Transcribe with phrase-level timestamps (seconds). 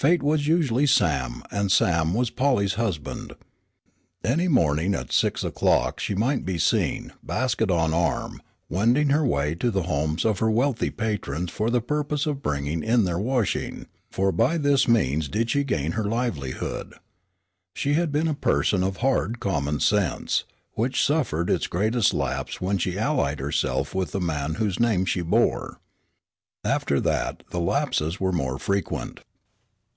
[0.00, 3.32] Fate was usually Sam and Sam was Polly's husband.
[4.22, 9.56] Any morning at six o'clock she might be seen, basket on arm, wending her way
[9.56, 13.88] to the homes of her wealthy patrons for the purpose of bringing in their washing,
[14.08, 16.94] for by this means did she gain her livelihood.
[17.74, 20.44] She had been a person of hard common sense,
[20.74, 25.22] which suffered its greatest lapse when she allied herself with the man whose name she
[25.22, 25.80] bore.
[26.62, 29.24] After that the lapses were more frequent.